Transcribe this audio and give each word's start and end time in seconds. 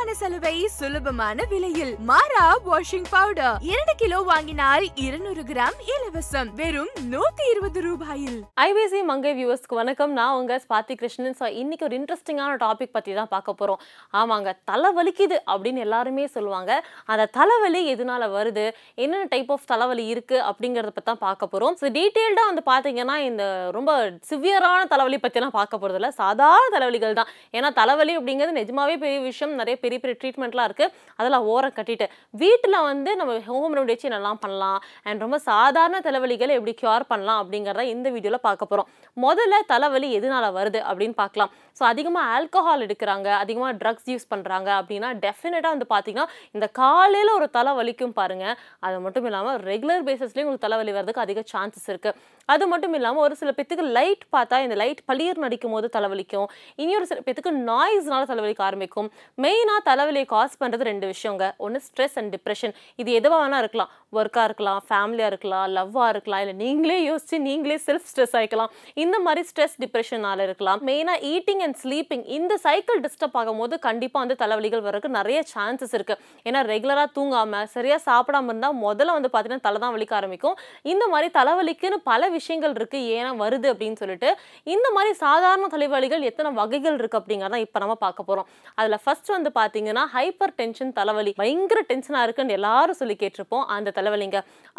குறைவான 0.00 0.20
சலுகை 0.20 0.58
சுலபமான 0.76 1.44
விலையில். 1.50 1.90
மாறா 2.10 2.44
வாஷிங் 2.66 3.08
பவுடர் 3.14 3.56
இரண்டு 3.70 3.94
கிலோ 4.02 4.18
வாங்கினால் 4.28 4.84
இருநூறு 5.04 5.42
கிராம் 5.50 5.76
இலவசம். 5.94 6.50
வெறும் 6.60 6.92
நூத்தி 7.12 7.44
இருபது 7.52 7.80
ரூபாயில். 7.86 8.38
ஐபிசி 8.66 9.00
மங்கை 9.10 9.32
வியூவர்ஸ்க்கு 9.38 9.78
வணக்கம். 9.80 10.12
நான் 10.18 10.36
உங்க 10.38 10.56
ஸ்வாதி 10.64 10.94
கிருஷ்ணன். 11.00 11.36
ஸோ 11.40 11.48
இன்னைக்கு 11.62 11.86
ஒரு 11.88 11.96
இன்ட்ரெஸ்டிங்கான 11.98 12.54
டாபிக் 12.64 12.94
பற்றி 12.96 13.16
தான் 13.18 13.30
பார்க்க 13.34 13.58
போகிறோம் 13.60 13.82
ஆமாங்க 14.20 14.54
தலை 14.70 14.92
வலிக்குது 14.98 15.38
அப்படின்னு 15.54 15.82
எல்லாருமே 15.86 16.24
சொல்லுவாங்க. 16.36 16.70
அந்த 17.12 17.26
தலைவலி 17.38 17.82
எதனால 17.94 18.30
வருது? 18.36 18.66
என்னென்ன 19.02 19.28
டைப் 19.34 19.52
ஆஃப் 19.56 19.68
தலைவலி 19.74 20.06
இருக்குது 20.14 20.42
அப்படிங்கிறத 20.52 20.94
பற்றி 20.94 21.10
தான் 21.10 21.22
பார்க்க 21.26 21.52
போகிறோம் 21.52 21.76
ஸோ 21.82 21.92
டீட்டெயில்டாக 21.98 22.50
வந்து 22.52 22.64
பார்த்தீங்கன்னா 22.72 23.18
இந்த 23.28 23.44
ரொம்ப 23.78 23.90
சிவியரான 24.30 24.80
தலைவலி 24.94 25.20
பற்றிலாம் 25.26 25.56
பார்க்க 25.60 25.82
போகிறதில்ல 25.84 26.12
சாதாரண 26.22 26.72
தலைவலிகள் 26.78 27.18
தான். 27.20 27.30
ஏன்னா 27.58 27.70
தலைவலி 27.82 28.16
அப்படிங்கிறது 28.20 28.58
நிஜமாவே 28.62 28.96
பெரிய 29.06 29.20
விஷயம். 29.30 29.56
நிறைய 29.62 29.76
பெரிய 29.76 29.88
பெரிய 29.98 30.16
ட்ரீட்மெண்ட்லாம் 30.20 30.68
இருக்குது 30.68 30.92
அதெல்லாம் 31.18 31.46
ஓரம் 31.54 31.74
கட்டிட்டு 31.78 32.06
வீட்டில் 32.42 32.78
வந்து 32.90 33.10
நம்ம 33.20 33.38
ஹோம் 33.48 33.74
ரெமடி 33.76 33.92
வச்சு 33.94 34.08
என்னெல்லாம் 34.10 34.40
பண்ணலாம். 34.44 34.78
அண்ட் 35.08 35.24
ரொம்ப 35.24 35.38
சாதாரண 35.50 36.00
தலைவலிகளை 36.08 36.54
எப்படி 36.58 36.74
க்யூர் 36.82 37.08
பண்ணலாம் 37.12 37.40
அப்படிங்கிறத 37.42 37.86
இந்த 37.94 38.08
வீடியோவில் 38.16 38.44
பார்க்க 38.48 38.70
போகிறோம் 38.72 38.88
முதல்ல 39.16 39.62
தலைவலி 39.72 40.10
எதனால 40.18 40.46
வருது 40.58 40.80
அப்படின்னு 40.88 41.16
பார்க்கலாம். 41.22 41.52
ஸோ 41.78 41.84
அதிகமாக 41.92 42.32
ஆல்கஹால் 42.36 42.84
எடுக்கிறாங்க 42.86 43.28
அதிகமாக 43.42 43.72
ட்ரக்ஸ் 43.82 44.08
யூஸ் 44.12 44.30
பண்ணுறாங்க 44.32 44.68
அப்படின்னா 44.80 45.10
டெஃபினட்டாக 45.24 45.74
வந்து 45.74 45.88
பார்த்திங்கன்னா 45.94 46.26
இந்த 46.56 46.66
காலையில் 46.80 47.36
ஒரு 47.38 47.48
தலை 47.56 47.72
வலிக்கும் 47.80 48.16
பாருங்கள் 48.20 48.56
அது 48.86 48.96
மட்டும் 49.04 49.26
இல்லாமல் 49.30 49.58
ரெகுலர் 49.70 50.06
பேசிஸ்லேயும் 50.08 50.48
உங்களுக்கு 50.48 50.66
தலைவலி 50.66 50.94
வரதுக்கு 50.98 51.24
அதிக 51.24 51.44
சான்சஸ் 51.52 51.88
இருக்குது 51.92 52.16
அது 52.54 52.64
மட்டும் 52.72 52.94
இல்லாமல் 52.98 53.24
ஒரு 53.26 53.34
சில 53.40 53.50
பேத்துக்கு 53.56 53.86
லைட் 53.98 54.24
பார்த்தா 54.36 54.58
இந்த 54.66 54.76
லைட் 54.82 55.02
பளிர் 55.10 55.42
நடிக்கும் 55.44 55.74
போது 55.76 55.88
தலைவலிக்கும். 55.96 56.48
இனி 56.82 56.92
ஒரு 57.00 57.06
சில 57.10 57.20
பேத்துக்கு 57.26 57.52
நாய்ஸ்னால 57.70 58.22
தலைவலிக்க 58.32 58.62
ஆரம்பிக்கும். 58.68 59.08
மெயினாக 59.44 59.80
தலைவலியை 59.90 60.26
காஸ் 60.34 60.58
பண்ணுறது 60.62 60.88
ரெண்டு 60.90 61.08
விஷயங்க. 61.12 61.46
ஒன்று 61.66 61.80
ஸ்ட்ரெஸ் 61.88 62.16
அண்ட் 62.20 62.32
டிப்ரெஷன் 62.36 62.74
இது 63.02 63.10
எதுவாக 63.20 63.40
வேணால் 63.42 63.62
இருக்கலாம். 63.64 63.90
ஒர்க்காக 64.18 64.44
இருக்கலாம் 64.48 64.80
ஃபேமிலியாக 64.88 65.30
இருக்கலாம் 65.32 65.66
லவ்வாக 65.76 66.08
இருக்கலாம். 66.14 66.40
இல்லை 66.44 66.54
நீங்களே 66.64 66.98
யோசிச்சு 67.08 67.36
நீங்களே 67.48 67.76
செல்ஃப் 67.88 68.06
ஸ்ட்ரெஸ் 68.10 68.34
ஆகிக்கலாம் 68.38 68.72
இந்த 69.02 69.16
மாதிரி 69.26 69.42
ஸ்ட்ரெஸ் 69.50 69.76
டிப்ரெஷனால 69.84 70.38
இருக்கலாம். 70.48 70.80
மெயினாக 70.88 71.18
ஈட்டிங் 71.32 71.62
அண்ட் 71.66 71.78
ஸ்லீப்பிங் 71.82 72.24
இந்த 72.38 72.52
சைக்கிள் 72.66 73.00
டிஸ்டர்ப் 73.06 73.36
ஆகும்போது 73.42 73.74
கண்டிப்பாக 73.86 74.22
வந்து 74.24 74.38
தலைவலிகள் 74.42 74.84
வர்றதுக்கு 74.86 75.18
நிறைய 75.20 75.40
சான்சஸ் 75.54 75.94
இருக்குது 75.98 76.20
ஏன்னா 76.48 76.62
ரெகுலராக 76.72 77.08
தூங்காமல் 77.18 77.68
சரியாக 77.76 78.00
சாப்பிடாம 78.08 78.50
இருந்தால் 78.52 78.76
முதல்ல 78.86 79.16
வந்து 79.18 79.30
பார்த்தீங்கன்னா 79.34 79.66
தலை 79.68 79.80
தான் 79.84 79.94
வலிக்க 79.96 80.14
ஆரம்பிக்கும். 80.20 80.56
இந்த 80.92 81.04
மாதிரி 81.14 81.30
தலைவலிக்குன்னு 81.38 82.00
பல 82.10 82.30
விஷயங்கள் 82.40 82.76
இருக்குது 82.78 83.08
ஏன்னா 83.18 83.30
வருது 83.42 83.68
அப்படின்னு 83.72 84.00
சொல்லிட்டு 84.02 84.30
இந்த 84.74 84.86
மாதிரி 84.96 85.12
சாதாரண 85.24 85.68
தலைவலிகள் 85.74 86.26
எத்தனை 86.30 86.50
வகைகள் 86.60 86.98
இருக்குது 87.00 87.20
அப்படிங்கிறத 87.20 87.60
இப்போ 87.66 87.78
நம்ம 87.84 87.96
பார்க்க 88.04 88.28
போகிறோம் 88.28 88.48
அதில் 88.80 89.00
ஃபர்ஸ்ட் 89.04 89.30
வந்து 89.36 89.52
பார்த்தீங்கன்னா 89.60 90.04
ஹைப்பர் 90.16 90.54
டென்ஷன் 90.60 90.92
தலைவலி. 90.98 91.32
பயங்கர 91.42 91.80
டென்ஷனாக 91.90 92.26
இருக்குன்னு 92.26 92.56
எல்லாரும் 92.58 92.98
சொல்லி 93.00 93.16
கேட்டிருப்போம் 93.22 93.64
அந்த 93.76 93.92
தலைவலிங்க. 93.98 94.38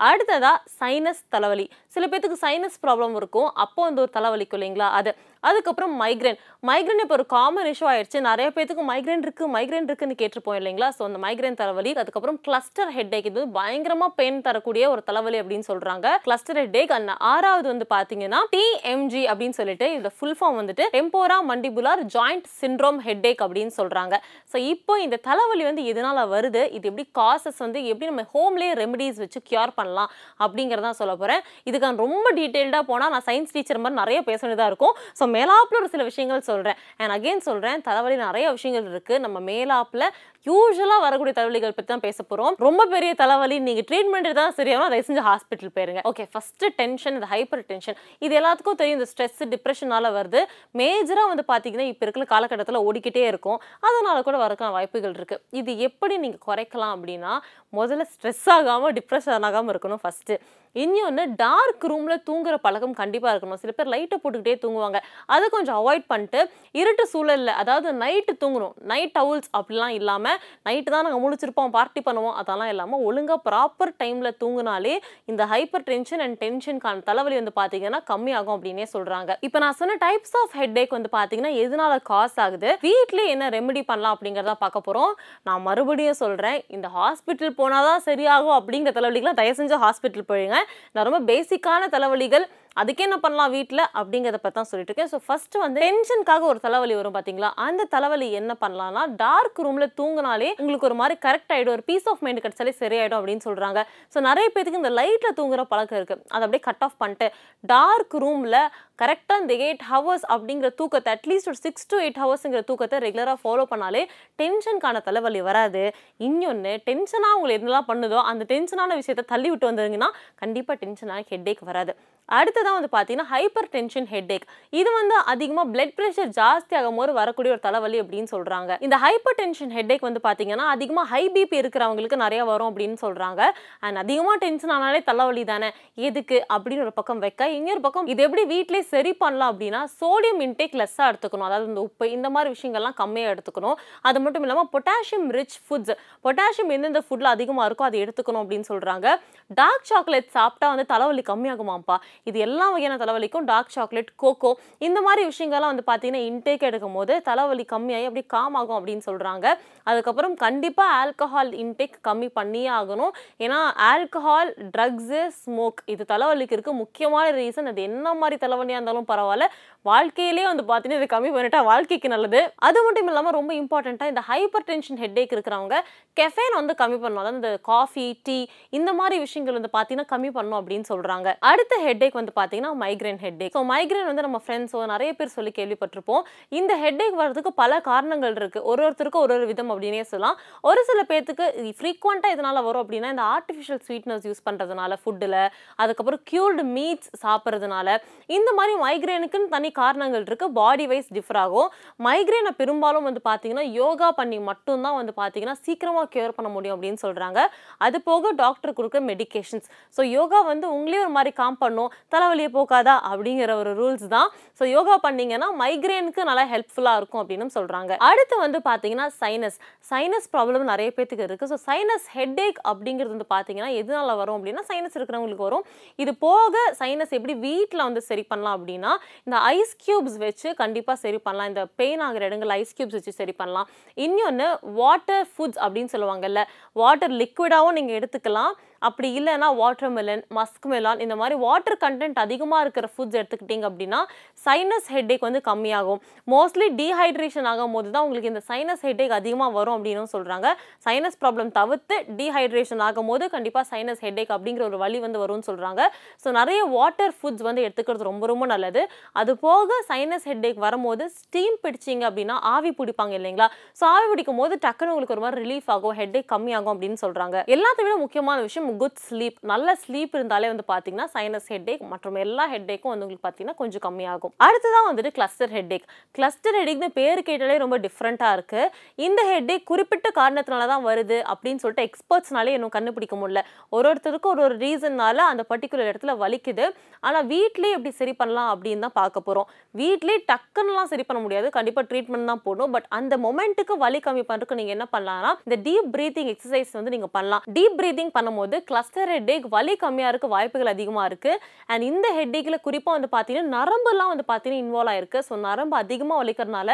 அடுத்ததா 0.09 0.53
சைனஸ் 0.79 1.23
தலைவலி. 1.35 1.67
சில 1.95 2.05
பேத்துக்கு 2.11 2.37
சைனஸ் 2.45 2.77
ப்ராப்ளம் 2.85 3.15
இருக்கும். 3.21 3.49
அப்போ 3.65 3.79
வந்து 3.87 4.03
ஒரு 4.05 4.11
தலைவலிக்கும் 4.17 4.59
இல்லைங்களா? 4.59 4.89
அது 4.99 5.11
அதுக்கப்புறம் 5.49 5.93
மைக்ரேன் 6.01 6.39
மைக்ரேன் 6.69 7.01
இப்போ 7.03 7.15
ஒரு 7.17 7.25
காமன் 7.33 7.67
இஷ்யூ 7.69 7.85
ஆயிடுச்சு. 7.91 8.19
நிறைய 8.27 8.47
பேத்துக்கு 8.55 8.83
மைக்ரேன் 8.89 9.23
இருக்கு 9.25 9.43
மைக்ரேன் 9.55 9.87
இருக்குன்னு 9.89 10.15
கேட்டிருப்போம் 10.19 10.57
இல்லைங்களா? 10.59 10.87
ஸோ 10.97 11.01
அந்த 11.07 11.19
மைக்ரேன் 11.25 11.57
தலைவலி 11.61 11.91
அதுக்கப்புறம் 12.01 12.37
கிளஸ்டர் 12.47 12.91
ஹெட்டேக் 12.97 13.27
இது 13.31 13.41
பயங்கரமா 13.57 14.07
பெயின் 14.19 14.37
தரக்கூடிய 14.47 14.83
ஒரு 14.93 15.01
தலைவலி 15.07 15.39
அப்படின்னு 15.41 15.67
சொல்றாங்க. 15.69 16.07
கிளஸ்டர் 16.25 16.59
ஹெட்டேக் 16.61 16.93
அந்த 16.97 17.13
ஆறாவது 17.31 17.67
வந்து 17.73 17.87
பாத்தீங்கன்னா 17.95 18.41
டிஎம்ஜி 18.55 19.23
அப்படின்னு 19.31 19.57
சொல்லிட்டு 19.59 19.87
இந்த 19.97 20.11
ஃபுல் 20.17 20.37
ஃபார்ம் 20.39 20.59
வந்துட்டு 20.61 20.85
டெம்போரா 20.97 21.37
மண்டிபுலார் 21.51 22.03
ஜாயிண்ட் 22.17 22.47
சிண்ட்ரோம் 22.61 22.99
ஹெட்டேக் 23.07 23.41
அப்படின்னு 23.47 23.75
சொல்றாங்க. 23.79 24.15
ஸோ 24.51 24.57
இப்போ 24.73 24.99
இந்த 25.05 25.19
தலைவலி 25.29 25.65
வந்து 25.69 25.85
எதனால 25.93 26.27
வருது? 26.35 26.63
இது 26.77 26.85
எப்படி 26.91 27.07
காசஸ் 27.21 27.59
வந்து 27.65 27.81
எப்படி 27.93 28.11
நம்ம 28.11 28.27
ஹோம்லேயே 28.35 28.75
ரெமெடிஸ் 28.83 29.19
வச்சு 29.25 29.41
கியூர் 29.49 29.75
பண்ணலாம் 29.81 30.11
அப்படிங்கிறதான் 30.43 30.99
சொல்ல 31.01 31.15
போறேன். 31.23 31.43
இதுக்கு 31.71 31.93
ரொம்ப 32.05 32.27
டீட்டெயில்டாக 32.41 32.83
போனால் 32.91 33.13
நான் 33.15 33.27
சயின்ஸ் 33.31 33.53
டீச்சர் 33.57 33.83
மாதிரி 33.83 34.01
நிறைய 34.03 34.21
பேச 34.29 34.39
வேண்டியதாக 34.45 34.71
இருக்கும். 34.73 34.95
ஸோ 35.19 35.29
மேலாப்பில் 35.33 35.79
ஒரு 35.79 35.89
சில 35.89 36.03
விஷயங்கள் 36.03 36.41
சொல்கிறேன் 36.41 36.77
அண்ட் 36.97 37.13
அகெயின் 37.13 37.43
சொல்கிறேன் 37.43 37.81
தலைவலி 37.81 38.17
நிறைய 38.17 38.45
விஷயங்கள் 38.51 38.87
இருக்குது 38.91 39.19
நம்ம 39.19 39.37
மேலாப்பில் 39.41 40.07
யூஸ்வலாக 40.49 41.01
வரக்கூடிய 41.05 41.33
தலைவலிகள் 41.37 41.73
பற்றி 41.77 41.89
தான் 41.91 42.03
பேச 42.05 42.17
போகிறோம் 42.23 42.55
ரொம்ப 42.67 42.85
பெரிய 42.93 43.11
தலைவலி 43.21 43.57
நீங்கள் 43.67 43.87
ட்ரீட்மெண்ட் 43.89 44.29
தான் 44.39 44.55
சரியாகும் 44.59 44.91
தயவு 44.93 45.07
செஞ்சு 45.07 45.23
ஹாஸ்பிட்டல் 45.29 45.73
போயிருங்க. 45.75 46.01
ஓகே 46.11 46.23
ஃபஸ்ட்டு 46.33 46.71
டென்ஷன் 46.79 47.15
இந்த 47.17 47.27
ஹைப்பர் 47.33 47.63
டென்ஷன் 47.71 47.97
இது 48.25 48.33
எல்லாத்துக்கும் 48.39 48.79
தெரியும். 48.79 48.97
இந்த 48.99 49.09
ஸ்ட்ரெஸ் 49.11 49.43
டிப்ரெஷனால 49.53 50.11
வருது. 50.17 50.41
மேஜராக 50.81 51.31
வந்து 51.33 51.45
பார்த்தீங்கன்னா 51.51 51.87
இப்போ 51.91 52.05
இருக்கிற 52.07 52.27
காலகட்டத்தில் 52.33 52.83
ஓடிக்கிட்டே 52.87 53.25
இருக்கும். 53.31 53.59
அதனால 53.89 54.17
கூட 54.29 54.39
வரக்கான 54.45 54.71
வாய்ப்புகள் 54.77 55.15
இருக்குது 55.19 55.43
இது 55.61 55.73
எப்படி 55.89 56.17
நீங்கள் 56.25 56.45
குறைக்கலாம் 56.47 56.95
அப்படின்னா 56.97 57.35
முதல்ல 57.79 58.07
ஸ்ட்ரெஸ் 58.15 58.47
ஆகாமல் 58.57 58.95
டிப்ரெஷன் 58.99 59.47
ஆகாமல் 59.49 59.73
இருக்கணும் 59.75 60.03
ஃபஸ்ட்டு 60.05 60.39
இன்னொன்று 60.81 61.23
டார்க் 61.41 61.85
ரூமில் 61.91 62.21
தூங்குற 62.27 62.55
பழக்கம் 62.65 62.93
கண்டிப்பாக 62.99 63.31
இருக்கணும். 63.33 63.59
சில 63.63 63.71
பேர் 63.77 63.89
லைட்டை 63.93 64.17
போட்டுக்கிட்டே 64.19 64.53
தூங்குவாங்க. 64.63 64.99
அதை 65.35 65.45
கொஞ்சம் 65.55 65.77
அவாய்ட் 65.79 66.05
பண்ணிட்டு 66.11 66.39
இருட்டு 66.81 67.03
சூழலில் 67.13 67.53
அதாவது 67.61 67.89
நைட்டு 68.03 68.33
தூங்கணும். 68.43 68.75
நைட் 68.91 69.13
டவுல்ஸ் 69.17 69.49
அப்படிலாம் 69.57 69.95
இல்லாமல் 69.99 70.30
நைட்டு 70.67 70.89
தான் 70.93 71.05
நாங்கள் 71.07 71.23
முழிச்சிருப்போம் 71.25 71.73
பார்ட்டி 71.77 72.03
பண்ணுவோம். 72.07 72.35
அதெல்லாம் 72.41 72.71
இல்லாமல் 72.73 73.03
ஒழுங்காக 73.07 73.39
ப்ராப்பர் 73.47 73.93
டைமில் 74.01 74.37
தூங்கினாலே 74.43 74.95
இந்த 75.25 75.43
ஹைப்பர் 75.45 75.85
டென்ஷன் 75.89 76.23
அண்ட் 76.25 76.39
டென்ஷனுக்கான 76.43 77.03
தலைவலி 77.09 77.37
வந்து 77.41 77.55
பார்த்தீங்கன்னா 77.59 78.01
கம்மியாகும் 78.11 78.55
அப்படின்னே 78.55 78.87
சொல்கிறாங்க 78.95 79.31
இப்போ 79.41 79.59
நான் 79.59 79.77
சொன்ன 79.81 79.97
டைப்ஸ் 80.05 80.35
ஆஃப் 80.41 80.55
ஹெட் 80.59 80.79
வந்து 80.91 81.11
பார்த்தீங்கன்னா 81.13 81.53
எதனால 81.61 81.93
காஸ் 82.03 82.37
ஆகுது 82.39 82.69
வீட்டிலே 82.83 83.25
என்ன 83.33 83.49
ரெமெடி 83.49 83.83
பண்ணலாம் 83.83 84.15
அப்படிங்கிறத 84.15 84.55
பார்க்க 84.61 84.79
போகிறோம் 84.81 85.13
நான் 85.43 85.61
மறுபடியும் 85.61 86.19
சொல்கிறேன் 86.21 86.59
இந்த 86.69 86.87
ஹாஸ்பிட்டல் 86.97 87.57
போனால் 87.59 87.87
தான் 87.89 88.05
சரியாகும் 88.05 88.57
அப்படிங்கிற 88.57 88.93
தலைவலிகள்லாம் 88.93 89.39
தயவு 89.41 89.59
செஞ்சு 89.59 89.83
ஹாஸ்பிட்டல் 89.83 90.29
போயிடுங்க 90.29 90.59
நான் 90.93 91.07
ரொம்ப 91.09 91.21
பேசிக்கான 91.31 91.89
தலைவலிகள் 91.89 92.45
அதுக்கே 92.79 93.03
என்ன 93.05 93.15
பண்ணலாம் 93.23 93.51
வீட்டில் 93.55 93.81
அப்படிங்கிறத 93.99 94.37
பற்றி 94.41 94.55
தான் 94.57 94.67
சொல்லிட்டு 94.69 94.91
இருக்கேன். 94.91 95.09
ஸோ 95.13 95.17
ஃபஸ்ட்டு 95.25 95.61
வந்து 95.63 95.79
டென்ஷனுக்காக 95.83 96.43
ஒரு 96.51 96.59
தலைவலி 96.65 96.93
வரும் 96.99 97.15
பார்த்தீங்களா 97.15 97.49
அந்த 97.65 97.85
தலைவலி 97.93 98.27
என்ன 98.39 98.53
பண்ணலாம்னா 98.61 99.03
டார்க் 99.21 99.59
ரூமில் 99.65 99.87
தூங்கினாலே 99.99 100.49
உங்களுக்கு 100.61 100.87
ஒரு 100.89 100.97
மாதிரி 101.01 101.15
கரெக்ட் 101.25 101.51
ஆகிடும் 101.55 101.75
ஒரு 101.77 101.83
பீஸ் 101.89 102.07
ஆஃப் 102.11 102.21
மைண்ட் 102.25 102.43
கிடைச்சாலே 102.45 102.73
சரியாயிடும் 102.81 103.19
அப்படின்னு 103.19 103.45
சொல்கிறாங்க 103.47 103.81
ஸோ 104.13 104.21
நிறைய 104.29 104.47
பேருக்கு 104.55 104.81
இந்த 104.83 104.91
லைட்டில் 104.99 105.35
தூங்குற 105.39 105.65
பழக்கம் 105.73 105.99
இருக்குது 106.01 106.23
அதை 106.35 106.41
அப்படியே 106.47 106.63
கட் 106.69 106.85
ஆஃப் 106.87 106.97
பண்ணிட்டு 107.03 107.27
டார்க் 107.63 108.15
ரூமில் 108.25 108.59
கரெக்டாக 109.01 109.41
இந்த 109.43 109.53
எயிட் 109.65 109.83
ஹவர்ஸ் 109.91 110.25
அப்படிங்கிற 110.33 110.69
தூக்கத்தை 110.79 111.11
அட்லீஸ்ட் 111.15 111.49
ஒரு 111.51 111.59
சிக்ஸ் 111.65 111.87
டு 111.91 111.99
எயிட் 112.05 112.19
ஹவர்ஸுங்கிற 112.23 112.61
தூக்கத்தை 112.71 112.97
ரெகுலராக 113.05 113.37
ஃபாலோ 113.43 113.63
பண்ணாலே 113.71 114.01
டென்ஷனுக்கான 114.41 114.97
தலைவலி 115.07 115.41
வராது. 115.49 115.83
இன்னொன்று 116.27 116.73
டென்ஷனாக 116.89 117.37
உங்களை 117.37 117.53
என்னெல்லாம் 117.59 117.89
பண்ணுதோ 117.91 118.19
அந்த 118.31 118.43
டென்ஷனான 118.53 118.95
விஷயத்தை 119.01 119.25
தள்ளி 119.33 119.51
விட்டு 119.51 119.69
வந்தீங்கன்னா 119.69 120.09
கண்டிப்பாக 120.43 120.77
டென்ஷனாக 120.83 121.23
ஹெட்டேக் 121.31 121.63
வராது. 121.69 121.93
அடுத்ததான் 122.29 122.75
வந்து 122.77 122.89
பார்த்தீங்கன்னா 122.93 123.29
ஹைப்பர் 123.31 123.69
டென்ஷன் 123.73 124.07
ஹெட்ஏக் 124.11 124.45
இது 124.73 124.89
வந்து 124.99 125.15
அதிகமாக 125.25 125.65
பிளட் 125.71 125.93
ப்ரெஷர் 125.97 126.29
ஜாஸ்தி 126.37 126.73
ஆகும் 126.79 126.99
போது 126.99 127.11
வரக்கூடிய 127.13 127.53
ஒரு 127.55 127.61
தலைவலி 127.65 127.97
அப்படின்னு 128.01 128.29
சொல்கிறாங்க 128.33 128.77
இந்த 128.85 128.95
ஹைப்பர் 128.97 129.37
டென்ஷன் 129.41 129.73
ஹெட்ஏக் 129.77 130.05
வந்து 130.07 130.21
பார்த்தீங்கன்னா 130.27 130.65
அதிகமாக 130.75 131.05
ஹை 131.13 131.23
பிபி 131.35 131.57
இருக்கிறவங்களுக்கு 131.61 132.19
நிறைய 132.23 132.41
வரும் 132.45 132.69
அப்படின்னு 132.71 132.97
சொல்கிறாங்க 133.03 133.41
அண்ட் 133.79 133.99
அதிகமாக 134.03 134.37
டென்ஷன் 134.45 134.73
ஆனாலே 134.75 135.01
தலைவலி 135.09 135.43
தானே? 135.43 135.69
எதுக்கு? 136.07 136.37
அப்படின்னு 136.53 136.85
ஒரு 136.87 136.93
பக்கம் 136.99 137.21
வைக்க. 137.25 137.49
இன்னொரு 137.57 137.81
பக்கம் 137.81 138.07
இது 138.07 138.23
எப்படி 138.23 138.43
வீட்டிலே 138.53 138.81
சரி 138.93 139.13
பண்ணலாம் 139.13 139.51
அப்படின்னா 139.53 139.81
சோடியம் 140.01 140.41
இன்டேக் 140.47 140.77
லெஸ்ஸாக 140.81 141.09
எடுத்துக்கணும். 141.11 141.47
அதாவது 141.49 141.69
இந்த 141.71 141.81
உப்பு 141.81 142.07
இந்த 142.17 142.29
மாதிரி 142.29 142.49
விஷயங்கள்லாம் 142.55 142.97
கம்மியாக 143.01 143.33
எடுத்துக்கணும். 143.35 143.77
அது 144.01 144.19
மட்டும் 144.19 144.45
இல்லாமல் 144.47 144.69
பொட்டாசியம் 144.75 145.27
ரிச் 145.37 145.59
ஃபுட்ஸ் 145.65 145.93
பொட்டாசியம் 146.25 146.73
எந்தெந்த 146.77 147.03
ஃபுட்டில் 147.07 147.33
அதிகமாக 147.35 147.67
இருக்கோ 147.69 147.85
அதை 147.89 147.99
எடுத்துக்கணும் 148.05 148.43
அப்படின்னு 148.43 148.69
சொல்கிறாங்க 148.71 149.07
டார்க் 149.51 149.87
சாக்லேட் 149.91 150.33
சாப்பிட்டா 150.37 150.67
வந்து 150.73 150.85
தலைவலி 150.85 151.23
கம்மியாகுமாப்பா 151.31 151.95
இது 152.29 152.37
எல்லா 152.47 152.67
வகையான 152.73 152.97
தலைவலிக்கும் 153.03 153.47
டார்க் 153.51 153.73
சாக்லேட் 153.75 154.11
கோகோ 154.23 154.51
இந்த 154.87 154.99
மாதிரி 155.07 155.23
விஷயங்கள்லாம் 155.31 155.73
வந்து 155.73 155.87
பார்த்தீங்கன்னா 155.91 156.23
இன்டேக் 156.29 156.67
எடுக்கும் 156.69 156.97
போது 156.99 157.13
தலைவலி 157.29 157.65
கம்மியாகி 157.73 158.07
அப்படி 158.09 158.25
காம் 158.35 158.57
ஆகும் 158.61 158.77
அப்படின்னு 158.79 159.05
சொல்கிறாங்க 159.09 159.45
அதுக்கப்புறம் 159.89 160.35
கண்டிப்பாக 160.45 160.97
ஆல்கஹால் 161.01 161.51
இன்டேக் 161.63 161.97
கம்மி 162.07 162.29
பண்ணியே 162.39 162.69
ஆகணும். 162.79 163.13
ஏன்னா 163.45 163.59
ஆல்கஹால் 163.91 164.51
ட்ரக்ஸு 164.75 165.21
ஸ்மோக் 165.41 165.81
இது 165.93 166.03
தலைவலிக்கு 166.13 166.55
இருக்க 166.57 166.73
முக்கியமான 166.83 167.25
ரீசன் 167.39 167.69
அது 167.71 167.81
என்ன 167.89 168.13
மாதிரி 168.21 168.37
தலைவலியாக 168.43 168.79
இருந்தாலும் 168.79 169.09
பரவாயில்ல. 169.11 169.47
வாழ்க்கையிலே 169.85 170.43
வந்து 170.49 170.63
பார்த்தீங்கன்னா 170.69 170.99
இதை 171.01 171.09
கம்மி 171.13 171.29
பண்ணிட்டா 171.35 171.59
வாழ்க்கைக்கு 171.69 172.09
நல்லது. 172.13 172.39
அது 172.67 172.79
மட்டும் 172.85 173.07
இல்லாமல் 173.11 173.35
ரொம்ப 173.37 173.51
இம்பார்ட்டண்ட்டாக 173.61 174.11
இந்த 174.13 174.21
ஹைப்பர் 174.29 174.65
டென்ஷன் 174.67 174.99
ஹெட்டேக் 175.03 175.33
இருக்கிறவங்க 175.35 175.77
கெஃபைன் 176.17 176.55
வந்து 176.59 176.73
கம்மி 176.81 176.97
பண்ணணும். 177.03 177.21
அதாவது 177.23 177.39
இந்த 177.41 177.51
காஃபி 177.69 178.05
டீ 178.27 178.37
இந்த 178.77 178.91
மாதிரி 178.99 179.15
விஷயங்கள் 179.25 179.57
வந்து 179.57 179.71
பார்த்தீங்கன்னா 179.77 180.09
கம்மி 180.13 180.29
பண்ணணும் 180.35 180.59
அப்படின்னு 180.59 180.87
சொல்கிறாங்க 180.91 181.27
அடுத்த 181.51 181.79
ஹெட்டேக் 181.85 182.19
வந்து 182.19 182.33
பார்த்தீங்கன்னா 182.39 182.73
மைக்ரேன் 182.83 183.19
ஹெட்டேக் 183.25 183.55
ஸோ 183.57 183.63
மைக்ரேன் 183.73 184.07
வந்து 184.11 184.25
நம்ம 184.27 184.41
ஃப்ரெண்ட்ஸோ 184.45 184.83
நிறைய 184.93 185.11
பேர் 185.19 185.33
சொல்லி 185.37 185.53
கேள்விப்பட்டிருப்போம். 185.59 186.21
இந்த 186.59 186.71
ஹெட்டேக் 186.83 187.17
வர்றதுக்கு 187.21 187.53
பல 187.61 187.81
காரணங்கள் 187.89 188.37
இருக்குது 188.41 188.65
ஒரு 188.71 188.83
ஒருத்தருக்கும் 188.87 189.23
ஒரு 189.25 189.35
ஒரு 189.37 189.47
விதம் 189.51 189.73
அப்படின்னே 189.75 190.05
சொல்லலாம். 190.13 190.37
ஒரு 190.69 190.83
சில 190.91 190.99
பேர்த்துக்கு 191.11 191.47
ஃப்ரீக்வெண்ட்டாக 191.79 192.35
இதனால் 192.37 192.63
வரும் 192.67 192.83
அப்படின்னா 192.83 193.11
இந்த 193.15 193.25
ஆர்டிஃபிஷியல் 193.35 193.81
ஸ்வீட்னஸ் 193.87 194.29
யூஸ் 194.29 194.45
பண்ணுறதுனால 194.49 194.99
ஃபுட்டில் 195.03 195.39
அதுக்கப்புறம் 195.81 196.23
க்யூல்டு 196.31 196.65
மீட்ஸ் 196.77 197.11
சாப்பிட்றதுனால 197.25 197.97
இந்த 198.37 198.49
மாதிரி 198.59 198.75
மைக்ரேனுக்குன்னு 198.85 199.53
தனி 199.55 199.69
காரணங்கள் 199.79 200.25
இருக்குது 200.27 200.55
பாடி 200.59 200.85
வைஸ் 200.91 201.09
டிஃபர் 201.17 201.39
ஆகும். 201.43 201.69
மைக்ரேனை 202.07 202.51
பெரும்பாலும் 202.61 203.07
வந்து 203.09 203.21
பார்த்தீங்கன்னா 203.29 203.65
யோகா 203.81 204.09
பண்ணி 204.19 204.39
மட்டும்தான் 204.49 204.97
வந்து 204.99 205.15
பார்த்தீங்கன்னா 205.21 205.57
சீக்கிரமாக 205.65 206.07
கியூர் 206.13 206.35
பண்ண 206.37 206.51
முடியும் 206.55 206.75
அப்படின்னு 206.77 207.01
சொல்கிறாங்க 207.05 207.39
அது 207.87 207.97
போக 208.09 208.31
டாக்டர் 208.43 208.75
கொடுக்குற 208.79 209.01
மெடிகேஷன்ஸ் 209.11 209.67
ஸோ 209.97 210.03
யோகா 210.17 210.41
வந்து 210.51 210.65
உங்களே 210.77 210.99
ஒரு 211.05 211.13
மாதிரி 211.17 211.33
காம் 211.41 211.59
பண்ணும். 211.63 211.91
தலைவலியை 212.13 212.51
போக்காதா? 212.57 212.95
அப்படிங்கிற 213.11 213.51
ஒரு 213.61 213.71
ரூல்ஸ் 213.81 214.07
தான். 214.15 214.29
ஸோ 214.59 214.63
யோகா 214.75 214.95
பண்ணிங்கன்னா 215.05 215.49
மைக்ரேனுக்கு 215.61 216.21
நல்லா 216.29 216.45
ஹெல்ப்ஃபுல்லாக 216.53 216.99
இருக்கும் 217.01 217.21
அப்படின்னு 217.23 217.55
சொல்கிறாங்க 217.57 217.91
அடுத்து 218.09 218.35
வந்து 218.45 218.59
பார்த்தீங்கன்னா 218.69 219.07
சைனஸ் 219.21 219.57
சைனஸ் 219.89 220.27
ப்ராப்ளம் 220.33 220.69
நிறைய 220.71 220.89
பேத்துக்கு 220.97 221.25
இருக்குது 221.27 221.51
ஸோ 221.53 221.57
சைனஸ் 221.67 222.05
ஹெட்டேக் 222.17 222.59
அப்படிங்கிறது 222.71 223.13
வந்து 223.15 223.27
பார்த்தீங்கன்னா 223.35 223.69
எதனால 223.81 224.15
வரும் 224.21 224.37
அப்படின்னா 224.37 224.63
சைனஸ் 224.71 224.97
இருக்கிறவங்களுக்கு 224.99 225.47
வரும். 225.47 225.65
இது 226.03 226.11
போக 226.25 226.55
சைனஸ் 226.81 227.15
எப்படி 227.17 227.35
வீட்டில் 227.47 227.85
வந்து 227.87 228.01
சரி 228.09 228.23
பண்ணலாம் 228.31 228.55
அப்படின்னா 228.57 228.91
இந்த 229.25 229.37
ஐ 229.53 229.57
ஐஸ் 229.61 229.75
கியூப்ஸ் 229.85 230.17
வச்சு 230.25 230.49
கண்டிப்பாக 230.63 230.97
சரி 231.03 231.21
பண்ணலாம். 231.27 231.51
இந்த 231.53 231.63
பெயின் 231.81 232.03
ஆகிற 232.07 232.25
இடங்கள் 232.31 232.55
ஐஸ் 232.59 232.75
கியூப்ஸ் 232.77 232.97
வச்சு 232.97 233.19
சரி 233.21 233.33
பண்ணலாம். 233.41 233.69
இன்னொன்று 234.07 234.49
வாட்டர் 234.81 235.25
ஃபுட்ஸ் 235.31 235.61
அப்படின்னு 235.65 235.93
சொல்லுவாங்கல்ல 235.95 236.43
வாட்டர் 236.81 237.15
லிக்விடாகவும் 237.21 237.77
நீங்கள் 237.79 237.97
எடுத்துக்கலாம். 237.99 238.53
அப்படி 238.87 239.09
இல்லைன்னா 239.19 239.47
வாட்டர் 239.61 239.91
மெலன் 239.97 240.23
மஸ்க் 240.37 240.67
மெலான் 240.73 241.01
இந்த 241.05 241.15
மாதிரி 241.21 241.35
வாட்டர் 241.45 241.77
கண்டென்ட் 241.83 242.19
அதிகமாக 242.25 242.63
இருக்கிற 242.65 242.87
ஃபுட்ஸ் 242.93 243.17
எடுத்துக்கிட்டிங்க 243.19 243.65
அப்படின்னா 243.69 243.99
சைனஸ் 244.45 244.87
ஹெட்டேக் 244.95 245.25
வந்து 245.27 245.41
கம்மியாகும். 245.49 245.99
மோஸ்ட்லி 246.33 246.67
டீஹைட்ரேஷன் 246.79 247.47
ஆகும் 247.51 247.75
போது 247.77 247.89
தான் 247.95 248.03
உங்களுக்கு 248.05 248.31
இந்த 248.33 248.43
சைனஸ் 248.49 248.83
ஹெட்டேக் 248.87 249.15
அதிகமாக 249.19 249.51
வரும் 249.57 249.75
அப்படின்னு 249.77 250.11
சொல்கிறாங்க 250.15 250.47
சைனஸ் 250.85 251.17
ப்ராப்ளம் 251.23 251.51
தவிர்த்து 251.59 251.97
டீஹைட்ரேஷன் 252.19 252.83
ஆகும் 252.87 253.09
போது 253.11 253.23
கண்டிப்பாக 253.35 253.65
சைனஸ் 253.71 254.01
ஹெட்டேக் 254.05 254.33
அப்படிங்கிற 254.37 254.65
ஒரு 254.69 254.79
வழி 254.83 254.99
வந்து 255.05 255.21
வரும்னு 255.23 255.47
சொல்கிறாங்க 255.49 255.81
ஸோ 256.23 256.31
நிறைய 256.39 256.61
வாட்டர் 256.77 257.13
ஃபுட்ஸ் 257.17 257.45
வந்து 257.49 257.63
எடுத்துக்கிறது 257.67 258.09
ரொம்ப 258.11 258.23
ரொம்ப 258.31 258.45
நல்லது. 258.53 258.83
அது 259.21 259.31
போக 259.45 259.79
சைனஸ் 259.91 260.27
ஹெட்டேக் 260.31 260.59
வரும்போது 260.65 261.03
ஸ்டீம் 261.19 261.57
பிடிச்சிங்க 261.65 262.03
அப்படின்னா 262.09 262.37
ஆவி 262.55 262.73
பிடிப்பாங்க 262.79 263.13
இல்லைங்களா? 263.19 263.47
ஸோ 263.79 263.83
ஆவி 263.95 264.07
பிடிக்கும் 264.11 264.41
போது 264.41 264.53
டக்குன்னு 264.65 264.93
உங்களுக்கு 264.93 265.15
ஒரு 265.17 265.25
மாதிரி 265.25 265.41
ரிலீஃப் 265.45 265.71
ஆகும் 265.75 265.95
ஹெட்டேக் 266.01 266.29
கம்மியாகும் 266.33 266.73
அப்படின்னு 266.75 266.99
சொல்கிறாங்க 267.05 267.37
எல்லாத்தை 267.55 267.81
விட 267.85 267.95
முக்கியமான 268.05 268.37
விஷயம் 268.47 268.69
குட் 268.81 268.99
ஸ்லீப் 269.07 269.37
நல்ல 269.51 269.77
ஸ்லீப் 269.83 270.15
இருந்தாலே 270.17 270.47
வந்து 270.51 270.65
பார்த்தீங்கன்னா 270.71 271.07
சைனஸ் 271.15 271.47
ஹெட்டேக் 271.53 271.83
மற்றும் 271.91 272.17
எல்லா 272.23 272.43
ஹெட்டேக்கும் 272.53 272.91
வந்து 272.93 273.05
உங்களுக்கு 273.05 273.25
பார்த்தீங்கன்னா 273.27 273.57
கொஞ்சம் 273.61 273.83
கம்மியாகும். 273.85 274.33
அடுத்ததான் 274.47 274.87
வந்துட்டு 274.89 275.11
கிளஸ்டர் 275.17 275.51
ஹெட்டேக் 275.55 275.85
கிளஸ்டர் 276.11 276.57
ஹெட்டேக்னு 276.59 276.89
பேர் 276.99 277.23
கேட்டாலே 277.29 277.57
ரொம்ப 277.57 277.77
டிஃப்ரெண்ட்டாக 277.77 278.37
இருக்குது 278.37 278.71
இந்த 278.95 279.21
ஹெட்டேக் 279.31 279.63
குறிப்பிட்ட 279.63 280.09
காரணத்தினால 280.19 280.67
தான் 280.73 280.85
வருது 280.89 281.19
அப்படின்னு 281.33 281.63
சொல்லிட்டு 281.63 281.87
எக்ஸ்பர்ட்ஸ்னாலே 281.89 282.53
இன்னும் 282.57 282.75
கண்டுபிடிக்க 282.77 283.15
முடியல. 283.15 283.43
ஒரு 283.69 283.87
ஒருத்தருக்கும் 283.91 284.33
ஒரு 284.33 284.43
ஒரு 284.47 284.57
ரீசன்னால 284.65 285.27
அந்த 285.31 285.45
பர்டிகுலர் 285.51 285.91
இடத்துல 285.91 286.15
வலிக்குது. 286.23 286.67
ஆனால் 286.99 287.27
வீட்லேயே 287.33 287.75
எப்படி 287.77 287.91
சரி 288.01 288.13
பண்ணலாம் 288.13 288.49
அப்படின்னு 288.53 288.85
தான் 288.87 288.97
பார்க்க 288.99 289.27
போகிறோம் 289.27 289.47
வீட்லேயே 289.81 290.19
டக்குன்னுலாம் 290.31 290.89
சரி 290.93 291.03
பண்ண 291.03 291.21
முடியாது. 291.21 291.49
கண்டிப்பாக 291.57 291.87
ட்ரீட்மெண்ட் 291.91 292.31
தான் 292.31 292.43
போடணும். 292.45 292.71
பட் 292.75 292.87
அந்த 292.99 293.17
மொமெண்ட்டுக்கு 293.25 293.75
வலி 293.85 293.99
கம்மி 294.05 294.23
பண்ணுறதுக்கு 294.29 294.59
நீங்கள் 294.59 294.75
என்ன 294.77 294.87
பண்ணலாம்னா 294.95 295.33
இந்த 295.47 295.57
டீப் 295.67 295.89
பிரீத்திங் 295.95 296.29
எக்ஸசைஸ் 296.33 296.71
வந்து 296.79 296.93
நீங்கள் 296.95 297.13
பண்ணலாம். 297.17 297.43
டீப் 297.57 297.77
பிரீத்திங் 297.81 298.11
பண்ணும்போது 298.17 298.57
கிளஸ்டர் 298.69 299.11
ஹெட்டேக் 299.13 299.45
வலி 299.55 299.73
கம்மியாக 299.83 300.11
இருக்க 300.13 300.27
வாய்ப்புகள் 300.35 300.71
அதிகமாக 300.73 301.07
இருக்குது 301.09 301.39
அண்ட் 301.71 301.83
இந்த 301.89 302.07
ஹெட்டேக்கில் 302.17 302.63
குறிப்பாக 302.67 302.95
வந்து 302.97 303.09
பார்த்தீங்கன்னா 303.15 303.51
நரம்புலாம் 303.57 304.11
வந்து 304.13 304.25
பார்த்தீங்கன்னா 304.31 304.63
இன்வால்வ் 304.63 304.91
ஆயிருக்கு. 304.93 305.19
ஸோ 305.27 305.33
நரம்பு 305.47 305.75
அதிகமாக 305.83 306.19
வலிக்கிறதுனால 306.21 306.71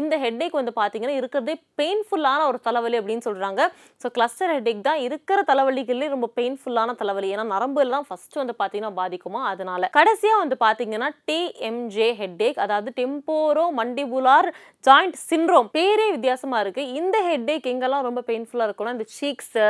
இந்த 0.00 0.14
ஹெட்டேக் 0.24 0.58
வந்து 0.60 0.74
பார்த்தீங்கன்னா 0.80 1.16
இருக்கிறதே 1.20 1.56
பெயின்ஃபுல்லான 1.80 2.46
ஒரு 2.50 2.60
தலைவலி 2.68 2.98
அப்படின்னு 3.00 3.26
சொல்கிறாங்க 3.28 3.60
ஸோ 4.02 4.08
கிளஸ்டர் 4.16 4.52
ஹெட்டேக் 4.54 4.86
தான் 4.88 5.02
இருக்கிற 5.06 5.38
தலைவலிகள்லேயே 5.50 6.14
ரொம்ப 6.16 6.30
பெயின்ஃபுல்லான 6.38 6.96
தலைவலி. 7.02 7.30
ஏன்னா 7.34 7.46
நரம்புலாம் 7.54 8.06
ஃபஸ்ட்டு 8.08 8.40
வந்து 8.42 8.56
பார்த்தீங்கன்னா 8.60 8.94
பாதிக்குமா? 9.00 9.42
அதனால. 9.52 9.88
கடைசியாக 9.98 10.42
வந்து 10.42 10.58
பார்த்தீங்கன்னா 10.66 11.10
டிஎம்ஜே 11.30 12.10
ஹெட்டேக் 12.22 12.60
அதாவது 12.64 12.90
டெம்போரோ 13.00 13.66
மண்டிபுலார் 13.80 14.48
ஜாயிண்ட் 14.84 15.16
சின்ரோம் 15.30 15.70
பேரே 15.76 16.06
வித்தியாசமாக 16.16 16.62
இருக்குது 16.64 16.92
இந்த 17.00 17.16
ஹெட்டேக் 17.28 17.66
எங்கெல்லாம் 17.72 18.06
ரொம்ப 18.08 18.20
பெயின்ஃபுல்லாக 18.28 18.68
இருக்கும்னா 18.68 18.94
இந்த 18.96 19.06
சீக்ஸு 19.16 19.64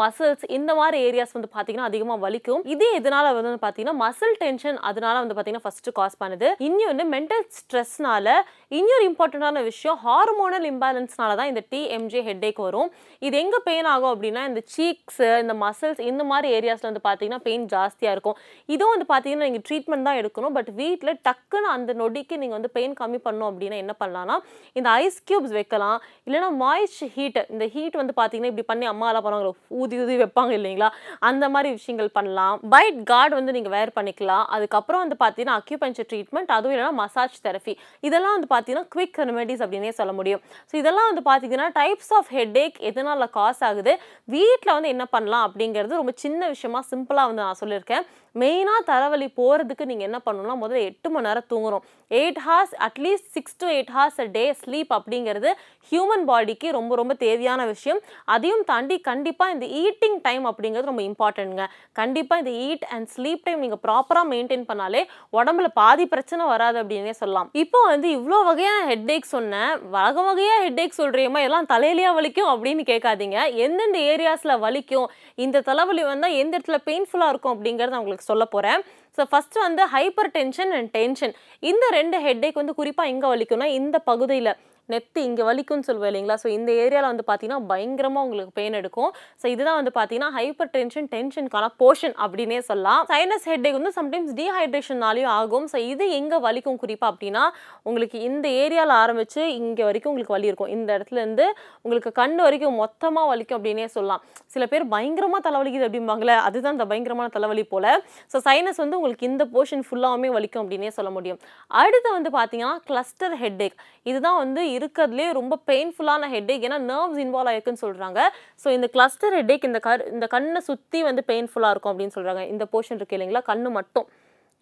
மசில்ஸ் 0.00 0.44
இந்த 0.56 0.70
மாதிரி 0.78 0.98
ஏரியாஸ் 1.06 1.34
வந்து 1.36 1.48
பார்த்தீங்கன்னா 1.54 1.88
அதிகமாக 1.90 2.18
வலிக்கும். 2.24 2.62
இது 2.74 2.86
எதனால 2.98 3.32
வந்து 3.38 3.50
பார்த்தீங்கன்னா 3.64 3.96
மசில் 4.04 4.36
டென்ஷன் 4.42 4.78
அதனால 4.90 5.14
வந்து 5.22 5.34
பார்த்தீங்கன்னா 5.36 5.64
ஃபர்ஸ்ட் 5.66 5.90
காஸ் 5.98 6.16
பண்ணுது. 6.22 6.48
இன்னொன்று 6.66 7.04
மென்டல் 7.14 7.44
ஸ்ட்ரெஸ்னால 7.56 8.36
இன்னொரு 8.78 9.04
இம்பார்ட்டண்டான 9.08 9.62
விஷயம் 9.70 9.98
ஹார்மோனல் 10.04 10.66
இம்பேலன்ஸ்னால 10.70 11.34
தான் 11.40 11.50
இந்த 11.52 11.62
டிஎம்ஜே 11.72 12.22
ஹெட்டேக் 12.28 12.62
வரும். 12.66 12.88
இது 13.26 13.34
எங்கே 13.42 13.60
பெயின் 13.68 13.88
ஆகும் 13.94 14.12
அப்படின்னா 14.14 14.44
இந்த 14.50 14.62
சீக்ஸ் 14.76 15.20
இந்த 15.42 15.56
மசில்ஸ் 15.64 16.00
இந்த 16.12 16.24
மாதிரி 16.30 16.48
ஏரியாஸில் 16.58 16.90
வந்து 16.90 17.04
பார்த்தீங்கன்னா 17.08 17.42
பெயின் 17.48 17.66
ஜாஸ்தியாக 17.74 18.14
இருக்கும். 18.16 18.38
இதுவும் 18.74 18.94
வந்து 18.94 19.08
பார்த்தீங்கன்னா 19.12 19.48
நீங்கள் 19.48 19.64
ட்ரீட்மெண்ட் 19.68 20.08
தான் 20.08 20.20
எடுக்கணும். 20.22 20.56
பட் 20.58 20.72
வீட்டில் 20.80 21.14
டக்குன்னு 21.28 21.70
அந்த 21.74 21.92
நொடிக்கு 22.00 22.40
நீங்கள் 22.44 22.58
வந்து 22.58 22.72
பெயின் 22.78 22.96
கம்மி 23.02 23.20
பண்ணணும் 23.26 23.50
அப்படின்னா 23.50 23.78
என்ன 23.84 23.96
பண்ணலாம்னா 24.02 24.38
இந்த 24.78 24.88
ஐஸ் 25.04 25.20
கியூப்ஸ் 25.28 25.54
வைக்கலாம். 25.60 25.98
இல்லைன்னா 26.26 26.50
மாய்ஸ்ட் 26.64 27.06
ஹீட் 27.18 27.40
இந்த 27.52 27.64
ஹீட் 27.76 28.00
வந்து 28.02 28.16
பார்த்தீங்கன்னா 28.18 28.52
இப்படி 28.54 28.66
பண்ணி 28.72 28.86
அம்மாலாம் 28.94 29.12
எல்லாம் 29.14 29.26
பண்ணுவாங்க 29.28 29.80
ஊதி 29.82 29.96
ஊதி 30.04 30.16
வைப்பாங்க 30.22 30.52
இல்லைங்களா? 30.58 30.88
அந்த 31.30 31.44
மாதிரி 31.54 31.70
விஷயங்கள் 31.78 32.10
பண்ணலாம். 32.18 32.56
பைட் 32.74 33.00
கார்டு 33.10 33.34
வந்து 33.38 33.54
நீங்கள் 33.56 33.74
வேர் 33.76 33.94
பண்ணிக்கலாம். 33.98 34.44
அதுக்கப்புறம் 34.56 35.02
வந்து 35.04 35.18
பார்த்தீங்கன்னா 35.22 35.58
அக்யூபஞ்சர் 35.60 36.08
ட்ரீட்மெண்ட் 36.12 36.52
அதுவும் 36.56 36.74
இல்லைன்னா 36.74 36.94
மசாஜ் 37.02 37.36
தெரபி 37.46 37.74
இதெல்லாம் 38.08 38.34
வந்து 38.36 38.50
பார்த்தீங்கன்னா 38.54 38.86
குவிக் 38.94 39.20
ரெமெடிஸ் 39.30 39.64
அப்படின்னே 39.66 39.92
சொல்ல 40.00 40.14
முடியும். 40.20 40.42
ஸோ 40.70 40.76
இதெல்லாம் 40.82 41.08
வந்து 41.10 41.24
பார்த்தீங்கன்னா 41.30 41.68
டைப்ஸ் 41.80 42.12
ஆஃப் 42.18 42.32
ஹெட்டேக் 42.38 42.78
எதனால 42.90 43.30
காஸ் 43.38 43.62
ஆகுது? 43.70 43.94
வீட்டில் 44.36 44.76
வந்து 44.76 44.92
என்ன 44.94 45.06
பண்ணலாம் 45.14 45.46
அப்படிங்கிறது 45.48 46.00
ரொம்ப 46.00 46.14
சின்ன 46.24 46.48
விஷயமா 46.54 46.82
சிம்பிளாக 46.92 47.30
வந்து 47.30 47.44
நான் 47.46 47.62
சொல்லியிருக்கேன். 47.62 48.04
மெயினாக 48.34 48.80
தலைவலி 48.90 49.28
போகிறதுக்கு 49.40 49.84
நீங்கள் 49.90 50.08
என்ன 50.08 50.18
பண்ணணும்னா 50.26 50.56
முதல்ல 50.62 50.82
எட்டு 50.90 51.08
மணி 51.14 51.26
நேரம் 51.28 51.48
தூங்குறோம். 51.52 51.84
Eight 52.10 52.40
hours 52.46 52.74
at least 52.86 53.28
six 53.36 53.58
to 53.60 53.66
eight 53.74 53.92
hours 53.96 54.18
a 54.24 54.26
day 54.36 54.44
sleep 54.62 54.90
அப்படிங்கிறது 54.98 55.50
ஹியூமன் 55.92 56.24
பாடிக்கு 56.30 56.68
ரொம்ப 56.78 56.92
ரொம்ப 57.00 57.12
தேவையான 57.24 57.60
விஷயம். 57.72 58.00
அதையும் 58.34 58.64
தாண்டி 58.70 58.96
கண்டிப்பாக 59.10 59.54
இந்த 59.54 59.66
ஈட்டிங் 59.82 60.18
டைம் 60.26 60.44
அப்படிங்கிறது 60.50 60.90
ரொம்ப 60.90 61.02
இம்பார்ட்டன்ட்ங்க 61.10 61.66
கண்டிப்பாக 62.00 62.42
இந்த 62.44 62.52
ஈட் 62.68 62.86
அண்ட் 62.94 63.08
ஸ்லீப் 63.14 63.44
டைம் 63.46 63.62
நீங்கள் 63.64 63.82
ப்ராப்பராக 63.86 64.26
மெயின்டைன் 64.32 64.66
பண்ணாலே 64.70 65.02
உடம்புல 65.38 65.70
பாதி 65.80 66.06
பிரச்சனை 66.14 66.46
வராது 66.52 66.78
அப்படின்னே 66.82 67.14
சொல்லலாம். 67.22 67.50
இப்போ 67.62 67.80
வந்து 67.92 68.08
இவ்வளோ 68.16 68.40
வகையான 68.50 68.80
ஹெட்டேக் 68.92 69.32
சொன்னேன் 69.34 69.72
வகை 69.96 70.24
வகையாக 70.30 70.64
ஹெட்டேக் 70.66 70.98
சொல்கிறியம்மா 71.00 71.42
எல்லாம் 71.48 71.70
தலையிலேயே 71.74 72.12
வலிக்கும் 72.18 72.50
அப்படின்னு 72.54 72.84
கேட்காதீங்க. 72.92 73.38
எந்தெந்த 73.66 73.98
ஏரியாஸில் 74.12 74.54
வலிக்கும் 74.66 75.08
இந்த 75.44 75.64
தலைவலி 75.70 76.02
வந்தால் 76.12 76.38
எந்த 76.42 76.52
இடத்துல 76.58 76.80
பெயின்ஃபுல்லாக 76.88 77.32
இருக்கும் 77.32 77.54
அப்படிங்கிறது 77.56 77.98
அவங்களுக்கு 77.98 78.21
உங்களுக்கு 78.22 78.30
சொல்ல 78.30 78.44
போகிறேன் 78.46 78.80
ஸோ 79.18 79.22
ஃபஸ்ட்டு 79.30 79.62
வந்து 79.62 79.82
ஹைப்பர் 79.94 80.30
டென்ஷன் 80.32 80.70
அண்ட் 80.72 80.90
டென்ஷன் 80.92 81.32
இந்த 81.62 81.84
ரெண்டு 81.92 82.16
ஹெட்டேக் 82.18 82.60
வந்து 82.60 82.74
குறிப்பாக 82.74 83.12
எங்கே 83.12 83.26
வலிக்கும்னா 83.26 83.68
இந்த 83.72 83.96
பகுதியில் 84.04 84.52
நெத்து 84.94 85.20
இங்கே 85.28 85.44
வலிக்கும்னு 85.48 85.86
சொல்லுவேன் 85.88 86.10
இல்லைங்களா? 86.12 86.36
ஸோ 86.42 86.48
இந்த 86.58 86.70
ஏரியாவில் 86.84 87.10
வந்து 87.10 87.26
பார்த்தீங்கன்னா 87.30 87.60
பயங்கரமாக 87.72 88.26
உங்களுக்கு 88.26 88.54
பெயின் 88.60 88.78
எடுக்கும். 88.80 89.10
ஸோ 89.42 89.46
இதுதான் 89.54 89.78
வந்து 89.80 89.92
பார்த்தீங்கன்னா 89.98 90.30
ஹைப்பர் 90.38 90.72
டென்ஷன் 90.76 91.08
டென்ஷனுக்கான 91.14 91.70
போர்ஷன் 91.82 92.16
அப்படின்னே 92.26 92.60
சொல்லலாம். 92.70 93.02
சைனஸ் 93.12 93.46
ஹெட்டேக் 93.52 93.78
வந்து 93.80 93.94
சம்டைம்ஸ் 93.98 94.32
டீஹைட்ரேஷன்னாலையும் 94.40 95.32
ஆகும். 95.38 95.66
ஸோ 95.74 95.78
இது 95.92 96.04
எங்கே 96.20 96.40
வலிக்கும் 96.46 96.80
குறிப்பாக 96.84 97.12
அப்படின்னா 97.12 97.44
உங்களுக்கு 97.88 98.18
இந்த 98.28 98.46
ஏரியாவில் 98.62 98.94
ஆரம்பித்து 99.02 99.42
இங்கே 99.60 99.84
வரைக்கும் 99.88 100.12
உங்களுக்கு 100.12 100.36
வலி 100.36 100.50
இருக்கும். 100.50 100.72
இந்த 100.76 100.90
இடத்துல 100.96 101.20
இருந்து 101.22 101.46
உங்களுக்கு 101.84 102.12
கண் 102.20 102.36
வரைக்கும் 102.46 102.78
மொத்தமாக 102.82 103.30
வலிக்கும் 103.32 103.58
அப்படின்னே 103.58 103.86
சொல்லலாம். 103.96 104.22
சில 104.54 104.64
பேர் 104.72 104.84
பயங்கரமாக 104.94 105.42
தலைவலிக்குது 105.48 105.86
அப்படிம்பாங்களே 105.88 106.36
அதுதான் 106.48 106.76
இந்த 106.76 106.86
பயங்கரமான 106.90 107.30
தலைவலி 107.36 107.64
போல். 107.72 107.90
ஸோ 108.32 108.38
சைனஸ் 108.48 108.80
வந்து 108.84 108.98
உங்களுக்கு 109.00 109.28
இந்த 109.32 109.44
போர்ஷன் 109.54 109.84
ஃபுல்லாகவுமே 109.88 110.30
வலிக்கும் 110.36 110.62
அப்படின்னே 110.62 110.92
சொல்ல 110.98 111.10
முடியும். 111.16 111.38
அடுத்து 111.82 112.08
வந்து 112.16 112.32
பார்த்தீங்கன்னா 112.38 112.72
கிளஸ்டர் 112.88 113.34
ஹெட்டேக் 113.42 113.76
இதுதான் 114.10 114.38
வந்து 114.42 114.60
இருக்கிறதுலே 114.82 115.32
ரொம்ப 115.32 115.58
பெயின்ஃபுல்லான 115.66 116.28
ஹெட்டேக் 116.34 116.66
ஏன்னா 116.68 116.78
நர்வ்ஸ் 116.90 117.22
இன்வால்வ் 117.24 117.50
ஆயிருக்குன்னு 117.52 117.84
சொல்கிறாங்க 117.86 118.20
ஸோ 118.64 118.68
இந்த 118.70 118.88
கிளஸ்டர் 118.88 119.36
ஹெட்டேக் 119.38 119.64
இந்த 119.64 119.78
கரு 119.78 120.10
இந்த 120.10 120.26
கண்ணை 120.26 120.60
சுற்றி 120.60 121.02
வந்து 121.02 121.24
பெயின்ஃபுல்லாக 121.26 121.74
இருக்கும் 121.74 121.92
அப்படின்னு 121.92 122.16
சொல்கிறாங்க 122.18 122.48
இந்த 122.48 122.66
போர்ஷன் 122.72 122.98
இருக்கு 123.00 123.16
இல்லைங்களா? 123.18 123.42
கண்ணு 123.46 123.70
மட்டும். 123.70 124.06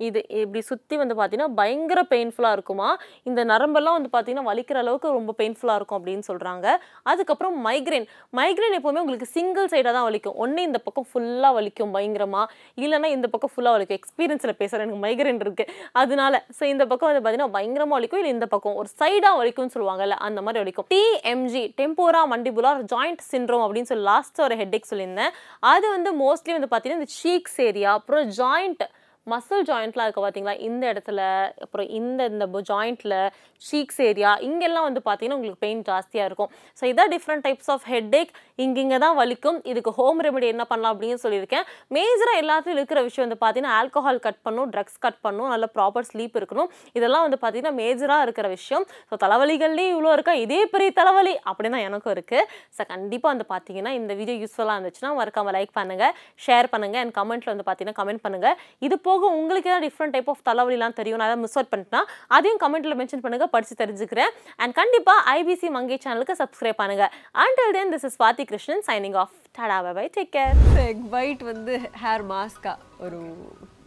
இது 0.09 0.21
இப்படி 0.40 0.61
சுற்றி 0.71 0.95
வந்து 1.02 1.14
பார்த்தீங்கன்னா 1.19 1.54
பயங்கர 1.61 2.00
பெயின்ஃபுல்லாக 2.12 2.57
இருக்குமா? 2.59 2.88
இந்த 3.28 3.40
நரம்பெல்லாம் 3.52 3.97
வந்து 3.99 4.11
பார்த்தீங்கன்னா 4.14 4.47
வலிக்கிற 4.50 4.78
அளவுக்கு 4.85 5.14
ரொம்ப 5.19 5.35
பெயின்ஃபுல்லாக 5.40 5.78
இருக்கும் 5.80 5.99
அப்படின்னு 6.00 6.25
சொல்கிறாங்க 6.30 6.66
அதுக்கப்புறம் 7.12 7.57
மைக்ரைன் 7.66 8.07
மைக்ரேன் 8.38 8.76
எப்போவுமே 8.78 9.02
உங்களுக்கு 9.04 9.28
சிங்கிள் 9.37 9.71
சைடாக 9.75 9.92
தான் 9.97 10.07
வலிக்கும். 10.09 10.37
ஒன்று 10.45 10.66
இந்த 10.69 10.80
பக்கம் 10.87 11.09
ஃபுல்லாக 11.11 11.52
வலிக்கும் 11.59 11.92
பயங்கரமாக 11.97 12.47
இல்லைன்னா 12.85 13.11
இந்த 13.16 13.28
பக்கம் 13.35 13.52
ஃபுல்லாக 13.54 13.76
வலிக்கும். 13.76 13.99
எக்ஸ்பீரியன்ஸில் 14.00 14.57
பேசுகிறேன் 14.62 14.87
எனக்கு 14.87 15.02
மைக்ரைன் 15.07 15.42
இருக்குது 15.45 15.75
அதனால 16.02 16.42
ஸோ 16.59 16.64
இந்த 16.75 16.87
பக்கம் 16.92 17.11
வந்து 17.11 17.23
பார்த்தீங்கன்னா 17.25 17.57
பயங்கரமாக 17.59 17.99
வலிக்கும். 17.99 18.21
இல்லை 18.23 18.35
இந்த 18.37 18.49
பக்கம் 18.54 18.78
ஒரு 18.83 18.90
சைடாக 19.00 19.35
வலிக்கும்னு 19.40 19.75
சொல்லுவாங்கல்ல 19.76 20.19
அந்த 20.28 20.40
மாதிரி 20.47 20.62
வலிக்கும். 20.64 20.88
டிஎம்ஜி 20.95 21.64
டெம்போரா 21.83 22.23
மண்டிபுலார் 22.35 22.83
ஜாயிண்ட் 22.95 23.23
சிண்ட்ரோம் 23.33 23.64
அப்படின்னு 23.66 23.90
சொல்லி 23.92 24.07
லாஸ்ட்டாக 24.12 24.49
ஒரு 24.49 24.57
ஹெட்டேக் 24.62 24.90
சொல்லியிருந்தேன். 24.92 25.35
அது 25.75 25.87
வந்து 25.97 26.12
மோஸ்ட்லி 26.25 26.54
வந்து 26.57 26.71
பார்த்தீங்கன்னா 26.73 27.02
இந்த 27.02 27.12
சீக்ஸ் 27.21 27.61
ஏரியா 27.69 27.92
அப்புறம் 28.00 28.26
ஜாயிண்ட் 28.40 28.85
மசில் 29.27 29.67
ஜாயிண்ட்லாம் 29.69 30.07
இருக்குது 30.07 30.25
பார்த்தீங்களா 30.25 30.55
இந்த 30.69 30.85
இடத்துல 30.93 31.21
அப்புறம் 31.65 31.89
இந்த 31.99 32.21
இந்த 32.33 32.47
ஜாயிண்ட்டில் 32.71 33.17
ஷீக்ஸ் 33.62 34.00
ஏரியா 34.07 34.31
இங்கெல்லாம் 34.47 34.87
வந்து 34.89 35.00
பார்த்தீங்கன்னா 35.07 35.37
உங்களுக்கு 35.39 35.62
பெயின் 35.65 35.83
ஜாஸ்தியாக 35.89 36.29
இருக்கும். 36.29 36.50
ஸோ 36.79 36.83
இதான் 36.91 37.11
டிஃப்ரெண்ட் 37.15 37.45
டைப்ஸ் 37.47 37.71
ஆஃப் 37.75 37.85
ஹெட்டேக் 37.93 38.31
இங்கிங்க 38.65 38.97
தான் 39.05 39.17
வலிக்கும். 39.21 39.59
இதுக்கு 39.71 39.91
ஹோம் 39.99 40.21
ரெமெடி 40.27 40.47
என்ன 40.55 40.65
பண்ணலாம் 40.71 40.93
அப்படின்னு 40.95 41.21
சொல்லியிருக்கேன். 41.25 41.65
மேஜராக 41.97 42.41
எல்லாத்துலையும் 42.43 42.81
இருக்கிற 42.81 43.00
விஷயம் 43.09 43.27
வந்து 43.27 43.39
பார்த்தீங்கன்னா 43.43 43.75
ஆல்கஹால் 43.81 44.21
கட் 44.27 44.41
பண்ணும் 44.47 44.71
ட்ரக்ஸ் 44.75 44.99
கட் 45.05 45.21
பண்ணும் 45.27 45.50
நல்ல 45.55 45.69
ப்ராப்பர் 45.77 46.09
ஸ்லீப் 46.11 46.39
இருக்கணும். 46.41 46.71
இதெல்லாம் 46.99 47.25
வந்து 47.27 47.41
பார்த்தீங்கன்னா 47.43 47.75
மேஜராக 47.83 48.27
இருக்கிற 48.29 48.49
விஷயம். 48.57 48.87
ஸோ 49.11 49.17
தலைவலிகள்லேயும் 49.25 49.95
இவ்வளோ 49.97 50.15
இருக்கா? 50.19 50.37
இதே 50.47 50.61
பெரிய 50.75 50.91
தலைவலி 51.00 51.37
அப்படின்னு 51.50 51.77
தான் 51.77 51.87
எனக்கும் 51.91 52.15
இருக்குது 52.17 52.47
ஸோ 52.79 52.89
கண்டிப்பாக 52.95 53.33
வந்து 53.35 53.49
பார்த்தீங்கன்னா 53.53 53.95
இந்த 54.00 54.12
வீடியோ 54.23 54.39
யூஸ்ஃபுல்லாக 54.45 54.79
இருந்துச்சுன்னா 54.79 55.12
மறக்காமல் 55.21 55.57
லைக் 55.59 55.77
பண்ணுங்கள் 55.81 56.15
ஷேர் 56.47 56.73
பண்ணுங்கள் 56.75 57.03
அண்ட் 57.05 57.17
கமெண்ட்டில் 57.21 57.53
வந்து 57.55 57.69
பார்த்தீங்கன்னா 57.69 58.00
கமெண்ட் 58.03 58.25
பண்ணுங்கள் 58.27 58.57
இது 58.87 58.99
போக 59.11 59.33
உங்களுக்கு 59.40 59.71
ஏதாவது 59.71 59.87
டிஃப்ரெண்ட் 59.88 60.14
டைப் 60.17 60.31
ஆஃப் 60.35 60.43
தலைவலிலாம் 60.50 60.99
தெரியும். 61.00 61.21
நான் 61.21 61.31
அதை 61.31 61.38
மிஸ் 61.45 61.57
அவுட் 61.59 61.73
பண்ணிட்டேன்னா 61.75 62.02
அதையும் 62.38 62.61
கமெண்ட்டில் 62.64 62.99
மென்ஷன் 63.02 63.25
பண்ணுங்கள் 63.26 63.52
படித்து 63.57 63.76
தெரிஞ்சுக்கிறேன். 63.83 64.33
அண்ட் 64.62 64.75
கண்டிப்பாக 64.81 65.37
ஐபிசி 65.38 65.71
மங்கை 65.79 65.99
சேனலுக்கு 66.07 66.40
சப்ஸ்கிரைப் 66.43 66.81
பண்ணுங்கள் 66.83 67.12
until 67.45 67.75
then 67.79 67.93
this 67.95 68.07
is 68.11 68.17
Swathi 68.21 68.47
Krishnan 68.52 68.85
signing 68.90 69.19
off 69.25 69.37
tata 69.59 69.79
bye 69.99 70.07
take 70.19 70.33
care 70.37 70.57
egg 70.87 71.05
white 71.21 71.45
வந்து 71.52 71.75
ஹேர் 72.05 72.25
மாஸ்கா 72.35 72.75
ஒரு 73.07 73.21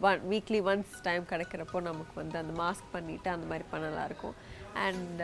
ஒன் 0.10 0.24
வீக்லி 0.32 0.60
ஒன்ஸ் 0.72 0.96
டைம் 1.08 1.26
கிடைக்கிறப்போ 1.32 1.82
நமக்கு 1.90 2.16
வந்து 2.22 2.38
அந்த 2.42 2.54
மாஸ்க் 2.64 2.90
பண்ணிவிட்டு 2.96 3.32
அந்த 3.36 3.48
மாதிரி 3.52 3.68
பண்ணலாம் 3.74 4.08
இருக்கும். 4.10 4.36
அண்ட் 4.88 5.22